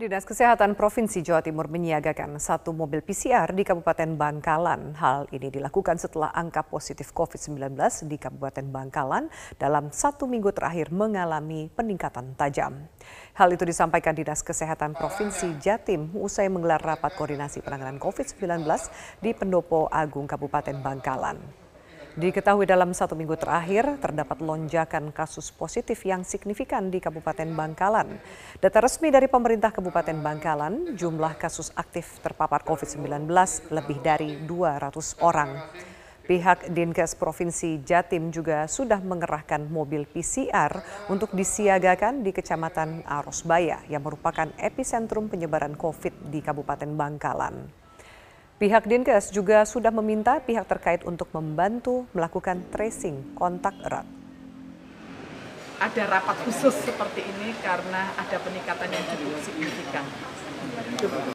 [0.00, 4.96] Dinas Kesehatan Provinsi Jawa Timur menyiagakan satu mobil PCR di Kabupaten Bangkalan.
[4.96, 7.76] Hal ini dilakukan setelah angka positif COVID-19
[8.08, 9.28] di Kabupaten Bangkalan
[9.60, 12.88] dalam satu minggu terakhir mengalami peningkatan tajam.
[13.36, 18.64] Hal itu disampaikan Dinas Kesehatan Provinsi Jatim usai menggelar rapat koordinasi penanganan COVID-19
[19.20, 21.68] di Pendopo Agung Kabupaten Bangkalan.
[22.20, 28.20] Diketahui dalam satu minggu terakhir terdapat lonjakan kasus positif yang signifikan di Kabupaten Bangkalan.
[28.60, 33.24] Data resmi dari pemerintah Kabupaten Bangkalan, jumlah kasus aktif terpapar COVID-19
[33.72, 35.64] lebih dari 200 orang.
[36.28, 40.76] Pihak Dinkes Provinsi Jatim juga sudah mengerahkan mobil PCR
[41.08, 47.79] untuk disiagakan di Kecamatan Arosbaya yang merupakan epicentrum penyebaran COVID di Kabupaten Bangkalan.
[48.60, 54.04] Pihak Dinkes juga sudah meminta pihak terkait untuk membantu melakukan tracing kontak erat.
[55.80, 60.04] Ada rapat khusus seperti ini karena ada peningkatan yang cukup signifikan.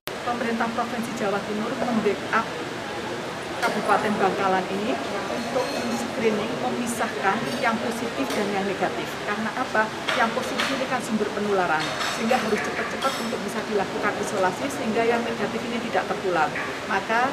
[0.05, 2.45] Pemerintah Provinsi Jawa Timur membackup
[3.61, 4.91] Kabupaten Bangkalan ini
[5.31, 9.07] untuk screening memisahkan yang positif dan yang negatif.
[9.27, 9.83] Karena apa?
[10.15, 11.83] Yang positif ini kan sumber penularan,
[12.15, 16.47] sehingga harus cepat-cepat untuk bisa dilakukan isolasi sehingga yang negatif ini tidak tertular.
[16.87, 17.31] Maka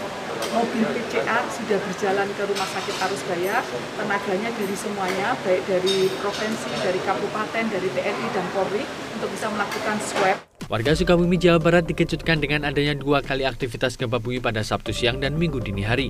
[0.50, 3.62] mobil PCR sudah berjalan ke Rumah Sakit Arusbaya,
[3.94, 8.82] tenaganya dari semuanya, baik dari provinsi, dari kabupaten, dari TNI dan Polri
[9.18, 10.51] untuk bisa melakukan swab.
[10.72, 15.20] Warga Sukabumi, Jawa Barat dikejutkan dengan adanya dua kali aktivitas gempa bumi pada Sabtu siang
[15.20, 16.08] dan Minggu dini hari.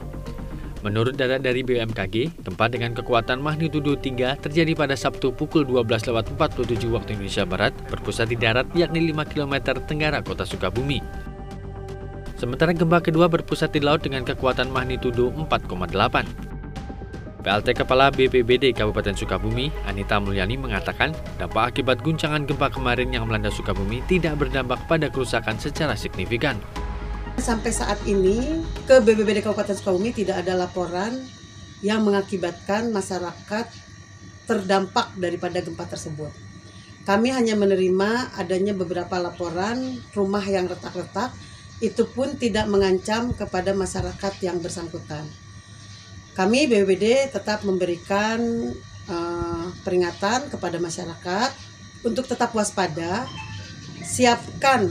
[0.87, 7.11] Menurut data dari BMKG, gempa dengan kekuatan magnitudo 3 terjadi pada Sabtu pukul 12.47 waktu
[7.19, 11.03] Indonesia Barat, berpusat di darat yakni 5 km tenggara kota Sukabumi.
[12.39, 16.52] Sementara gempa kedua berpusat di laut dengan kekuatan magnitudo 4,8.
[17.43, 21.11] PLT Kepala BPBD Kabupaten Sukabumi, Anita Mulyani mengatakan
[21.43, 26.63] dampak akibat guncangan gempa kemarin yang melanda Sukabumi tidak berdampak pada kerusakan secara signifikan.
[27.42, 31.19] Sampai saat ini ke BBBD Kabupaten Sukabumi tidak ada laporan
[31.83, 33.67] yang mengakibatkan masyarakat
[34.47, 36.30] terdampak daripada gempa tersebut.
[37.03, 41.35] Kami hanya menerima adanya beberapa laporan rumah yang retak-retak,
[41.83, 45.27] itu pun tidak mengancam kepada masyarakat yang bersangkutan.
[46.33, 48.41] Kami BBBD tetap memberikan
[49.05, 51.51] uh, peringatan kepada masyarakat
[52.03, 53.29] untuk tetap waspada,
[54.01, 54.89] siapkan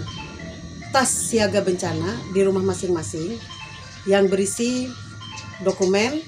[0.91, 3.39] tas siaga bencana di rumah masing-masing
[4.05, 4.91] yang berisi
[5.63, 6.19] dokumen,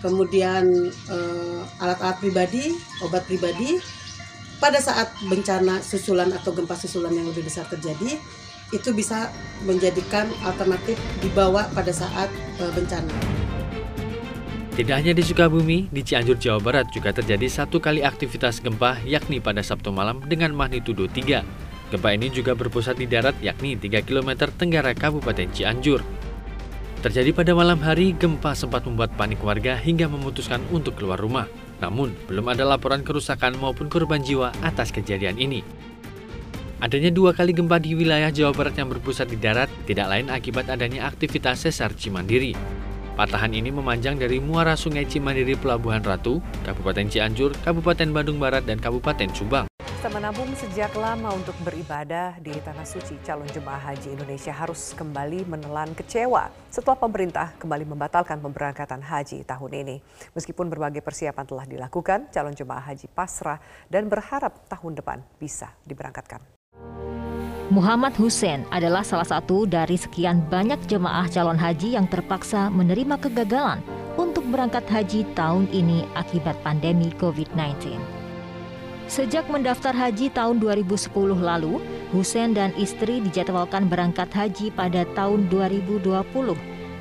[0.00, 2.72] kemudian eh, alat-alat uh, pribadi,
[3.04, 3.76] obat pribadi.
[4.60, 8.20] Pada saat bencana susulan atau gempa susulan yang lebih besar terjadi,
[8.72, 9.32] itu bisa
[9.64, 12.28] menjadikan alternatif dibawa pada saat
[12.60, 13.39] uh, bencana.
[14.70, 19.42] Tidak hanya di Sukabumi, di Cianjur, Jawa Barat juga terjadi satu kali aktivitas gempa yakni
[19.42, 24.46] pada Sabtu malam dengan magnitudo 3 Gempa ini juga berpusat di darat yakni 3 km
[24.54, 26.06] tenggara Kabupaten Cianjur.
[27.02, 31.50] Terjadi pada malam hari, gempa sempat membuat panik warga hingga memutuskan untuk keluar rumah.
[31.82, 35.66] Namun, belum ada laporan kerusakan maupun korban jiwa atas kejadian ini.
[36.78, 40.70] Adanya dua kali gempa di wilayah Jawa Barat yang berpusat di darat tidak lain akibat
[40.70, 42.54] adanya aktivitas sesar Cimandiri.
[43.20, 48.80] Patahan ini memanjang dari muara sungai Cimandiri Pelabuhan Ratu, Kabupaten Cianjur, Kabupaten Bandung Barat, dan
[48.80, 49.68] Kabupaten Subang.
[49.76, 53.20] Kita menabung sejak lama untuk beribadah di Tanah Suci.
[53.20, 59.72] Calon jemaah haji Indonesia harus kembali menelan kecewa setelah pemerintah kembali membatalkan pemberangkatan haji tahun
[59.84, 59.96] ini.
[60.32, 63.60] Meskipun berbagai persiapan telah dilakukan, calon jemaah haji pasrah
[63.92, 66.59] dan berharap tahun depan bisa diberangkatkan.
[67.70, 73.78] Muhammad Hussein adalah salah satu dari sekian banyak jemaah calon haji yang terpaksa menerima kegagalan
[74.18, 77.94] untuk berangkat haji tahun ini akibat pandemi COVID-19.
[79.06, 81.78] Sejak mendaftar haji tahun 2010 lalu,
[82.10, 86.26] Hussein dan istri dijadwalkan berangkat haji pada tahun 2020,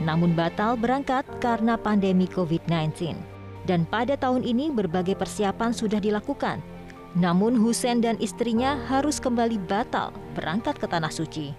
[0.06, 3.18] namun batal berangkat karena pandemi COVID-19.
[3.66, 6.62] Dan pada tahun ini berbagai persiapan sudah dilakukan.
[7.18, 11.50] Namun Hussein dan istrinya harus kembali batal berangkat ke Tanah Suci.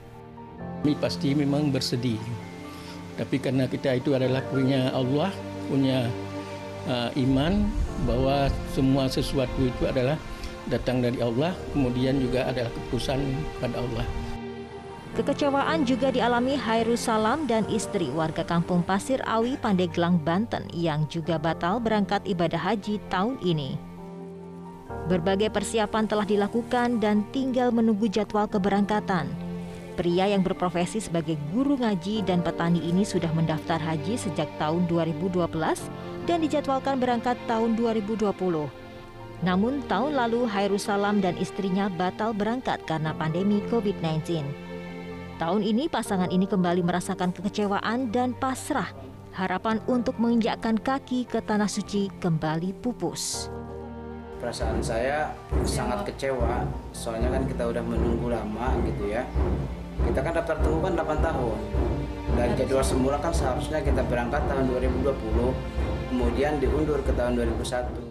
[0.80, 2.22] Kami pasti memang bersedih.
[3.18, 5.34] Tapi karena kita itu adalah punya Allah,
[5.66, 6.06] punya
[6.86, 7.66] uh, iman
[8.06, 10.16] bahwa semua sesuatu itu adalah
[10.70, 13.18] datang dari Allah, kemudian juga adalah keputusan
[13.58, 14.06] pada Allah.
[15.10, 21.34] Kekecewaan juga dialami Hairul Salam dan istri warga kampung Pasir Awi, Pandeglang, Banten yang juga
[21.34, 23.89] batal berangkat ibadah haji tahun ini.
[25.10, 29.26] Berbagai persiapan telah dilakukan dan tinggal menunggu jadwal keberangkatan.
[29.98, 35.50] Pria yang berprofesi sebagai guru ngaji dan petani ini sudah mendaftar haji sejak tahun 2012
[36.24, 38.32] dan dijadwalkan berangkat tahun 2020.
[39.40, 44.44] Namun tahun lalu Salam dan istrinya batal berangkat karena pandemi COVID-19.
[45.40, 48.92] Tahun ini pasangan ini kembali merasakan kekecewaan dan pasrah.
[49.32, 53.48] Harapan untuk menginjakkan kaki ke tanah suci kembali pupus.
[54.40, 55.36] Perasaan saya
[55.68, 56.64] sangat kecewa,
[56.96, 59.22] soalnya kan kita udah menunggu lama gitu ya.
[60.00, 61.58] Kita kan daftar tunggu kan 8 tahun.
[62.34, 65.52] Dan jadwal semula kan seharusnya kita berangkat tahun 2020,
[66.08, 68.09] kemudian diundur ke tahun 2021.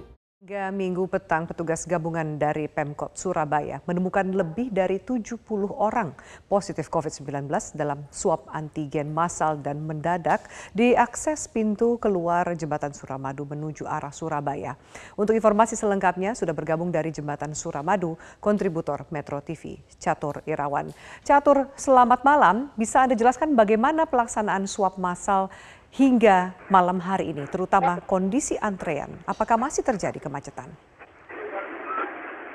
[0.49, 5.45] Hingga minggu petang, petugas gabungan dari Pemkot Surabaya menemukan lebih dari 70
[5.77, 6.17] orang
[6.49, 7.45] positif COVID-19
[7.77, 14.73] dalam swab antigen massal dan mendadak di akses pintu keluar Jembatan Suramadu menuju arah Surabaya.
[15.13, 20.89] Untuk informasi selengkapnya sudah bergabung dari Jembatan Suramadu, kontributor Metro TV, Catur Irawan.
[21.21, 22.73] Catur, selamat malam.
[22.73, 25.53] Bisa Anda jelaskan bagaimana pelaksanaan swab massal
[25.93, 29.09] hingga malam hari ini, terutama kondisi antrean.
[29.25, 30.69] Apakah masih terjadi kemacetan?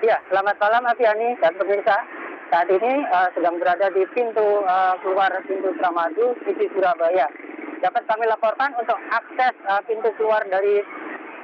[0.05, 1.97] Ya, selamat malam Afiani dan pemirsa.
[2.53, 7.27] Saat ini uh, sedang berada di pintu uh, keluar pintu Suramadu, sisi Surabaya.
[7.81, 10.85] Dapat kami laporkan untuk akses uh, pintu keluar dari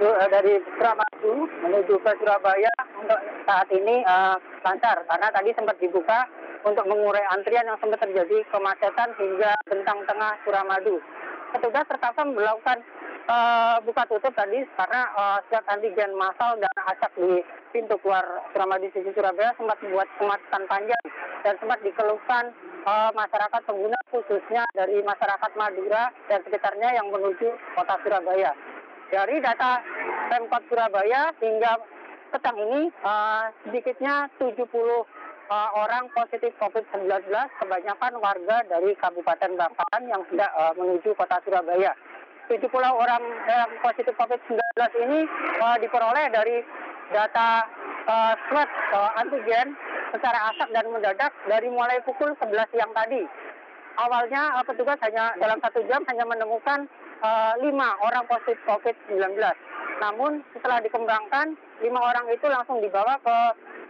[0.04, 3.16] uh, dari Suramadu menuju ke Surabaya untuk
[3.48, 6.28] saat ini uh, lancar karena tadi sempat dibuka
[6.60, 11.00] untuk mengurai antrian yang sempat terjadi kemacetan hingga bentang tengah Suramadu
[11.52, 12.78] petugas terpaksa melakukan
[13.30, 18.90] uh, buka tutup tadi karena uh, swab antigen massal dan acak di pintu keluar Suramadu
[18.90, 21.04] sisi Surabaya sempat membuat kemacetan panjang
[21.46, 22.50] dan sempat dikeluhkan
[22.86, 27.48] uh, masyarakat pengguna khususnya dari masyarakat Madura dan sekitarnya yang menuju
[27.78, 28.52] kota Surabaya.
[29.10, 29.82] Dari data
[30.30, 31.82] Pemkot Surabaya hingga
[32.30, 32.94] petang ini
[33.66, 35.02] sedikitnya 70 uh,
[35.50, 37.10] orang positif COVID-19,
[37.58, 41.90] kebanyakan warga dari Kabupaten Bangkalan yang sedang uh, menuju kota Surabaya.
[42.46, 44.58] 70 orang yang positif COVID-19
[45.06, 45.26] ini
[45.62, 46.62] uh, diperoleh dari
[47.10, 47.66] data
[48.06, 49.74] uh, swab uh, antigen
[50.14, 53.22] secara asak dan mendadak dari mulai pukul 11 siang tadi.
[53.98, 56.86] Awalnya uh, petugas hanya dalam satu jam hanya menemukan
[57.60, 59.36] lima orang positif COVID-19.
[60.00, 61.52] Namun setelah dikembangkan,
[61.84, 63.36] lima orang itu langsung dibawa ke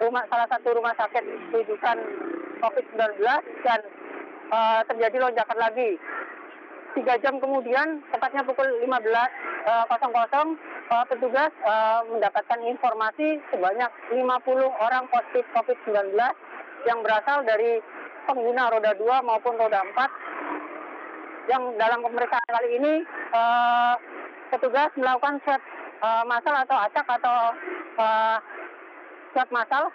[0.00, 1.96] rumah salah satu rumah sakit rujukan
[2.60, 3.20] COVID-19
[3.64, 3.80] dan
[4.48, 6.00] uh, terjadi lonjakan lagi.
[6.90, 9.86] Tiga jam kemudian, tepatnya pukul 15.00, uh,
[10.90, 14.26] uh, petugas uh, mendapatkan informasi sebanyak 50
[14.66, 16.18] orang positif COVID-19
[16.90, 17.78] yang berasal dari
[18.26, 21.46] pengguna roda 2 maupun roda 4.
[21.46, 22.94] Yang dalam pemeriksaan kali ini,
[23.38, 23.94] uh,
[24.50, 25.62] petugas melakukan swab
[26.02, 27.36] uh, masal atau acak atau
[28.02, 28.36] uh,
[29.32, 29.90] swab masal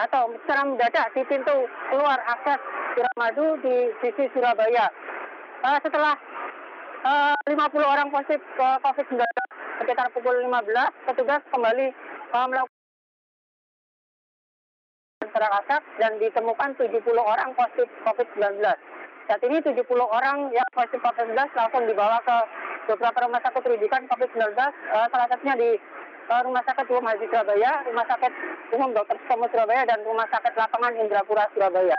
[0.00, 2.60] atau secara mendadak di pintu keluar akses
[2.92, 4.88] Suramadu di sisi Surabaya.
[5.64, 6.12] Uh, setelah
[7.06, 9.22] uh, 50 orang positif COVID-19
[9.80, 11.88] sekitar pukul 15, petugas kembali
[12.36, 12.70] uh, melakukan
[15.32, 18.60] acak dan ditemukan 70 orang positif COVID-19.
[19.30, 22.36] Saat ini 70 orang yang positif COVID-19 langsung dibawa ke
[22.92, 25.70] beberapa rumah sakit rujukan COVID-19, uh, salah satunya di
[26.30, 28.32] Rumah Sakit Umum Haji Surabaya, Rumah Sakit
[28.74, 29.16] Umum Dr.
[29.22, 31.98] Sutomo Surabaya, dan Rumah Sakit Lapangan Indrapura Surabaya.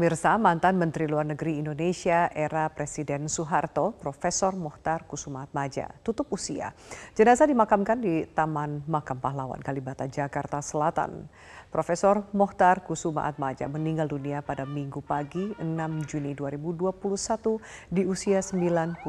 [0.00, 6.72] Mirsa mantan Menteri Luar Negeri Indonesia era Presiden Soeharto, Profesor Mohtar Kusuma Atmaja, tutup usia.
[7.12, 11.28] Jenazah dimakamkan di Taman Makam Pahlawan Kalibata, Jakarta Selatan.
[11.68, 15.62] Profesor Mohtar Kusuma Atmaja meninggal dunia pada Minggu pagi 6
[16.08, 19.04] Juni 2021 di usia 92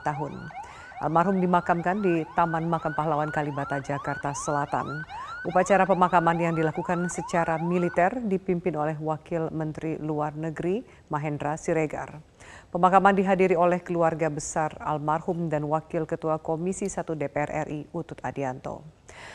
[0.00, 0.32] tahun.
[1.02, 5.02] Almarhum dimakamkan di Taman Makam Pahlawan Kalibata, Jakarta Selatan.
[5.42, 12.22] Upacara pemakaman yang dilakukan secara militer dipimpin oleh Wakil Menteri Luar Negeri Mahendra Siregar.
[12.70, 18.86] Pemakaman dihadiri oleh keluarga besar almarhum dan Wakil Ketua Komisi 1 DPR RI Utut Adianto.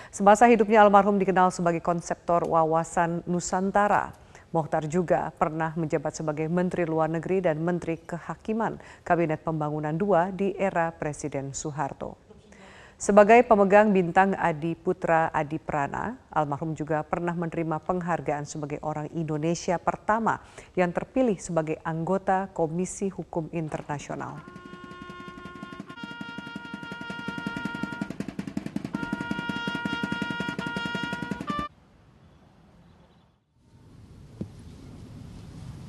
[0.08, 4.16] Semasa hidupnya almarhum dikenal sebagai konseptor wawasan Nusantara
[4.58, 10.58] Mohtar juga pernah menjabat sebagai Menteri Luar Negeri dan Menteri Kehakiman Kabinet Pembangunan II di
[10.58, 12.18] era Presiden Soeharto.
[12.98, 19.78] Sebagai pemegang bintang Adi Putra Adi Prana, almarhum juga pernah menerima penghargaan sebagai orang Indonesia
[19.78, 20.42] pertama
[20.74, 24.42] yang terpilih sebagai anggota Komisi Hukum Internasional.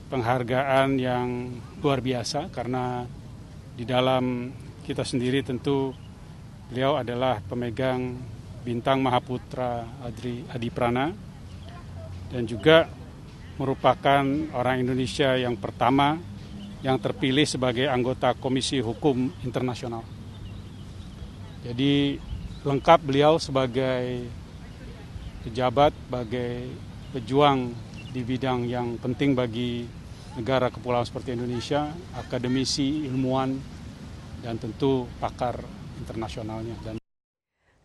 [0.09, 1.53] Penghargaan yang
[1.85, 3.05] luar biasa karena
[3.77, 4.51] di dalam
[4.83, 5.93] kita sendiri tentu
[6.73, 8.17] beliau adalah pemegang
[8.65, 11.13] bintang Mahaputra Adri Adiprana
[12.33, 12.89] dan juga
[13.61, 14.25] merupakan
[14.57, 16.17] orang Indonesia yang pertama
[16.81, 20.05] yang terpilih sebagai anggota Komisi Hukum Internasional.
[21.67, 22.17] Jadi
[22.63, 24.25] lengkap beliau sebagai
[25.43, 26.71] pejabat, sebagai
[27.11, 27.75] pejuang
[28.15, 29.98] di bidang yang penting bagi
[30.37, 33.57] negara kepulauan seperti Indonesia, akademisi, ilmuwan,
[34.43, 35.63] dan tentu pakar
[35.99, 36.77] internasionalnya.
[36.85, 36.99] Dan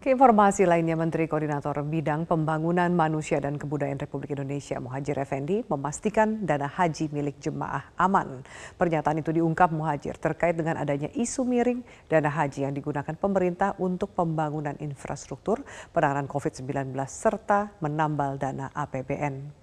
[0.03, 6.67] Keinformasi lainnya, Menteri Koordinator Bidang Pembangunan Manusia dan Kebudayaan Republik Indonesia Muhajir Effendi memastikan dana
[6.67, 8.43] haji milik jemaah aman.
[8.75, 14.11] Pernyataan itu diungkap Muhajir terkait dengan adanya isu miring dana haji yang digunakan pemerintah untuk
[14.11, 15.63] pembangunan infrastruktur,
[15.95, 19.62] penanganan COVID-19, serta menambal dana APBN.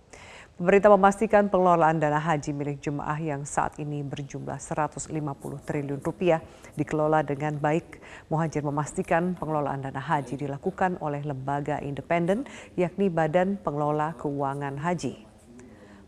[0.60, 5.08] Pemerintah memastikan pengelolaan dana haji milik jemaah yang saat ini berjumlah 150
[5.64, 6.44] triliun rupiah
[6.76, 7.96] dikelola dengan baik.
[8.28, 12.44] Muhajir memastikan pengelolaan dana haji dilakukan oleh lembaga independen
[12.76, 15.24] yakni Badan Pengelola Keuangan Haji.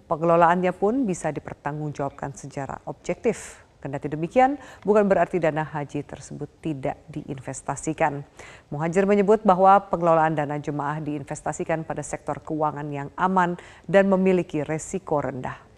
[0.04, 4.54] Pengelolaannya pun bisa dipertanggungjawabkan secara objektif Kendati demikian,
[4.86, 8.22] bukan berarti dana haji tersebut tidak diinvestasikan.
[8.70, 13.58] Muhajir menyebut bahwa pengelolaan dana jemaah diinvestasikan pada sektor keuangan yang aman
[13.90, 15.72] dan memiliki resiko rendah.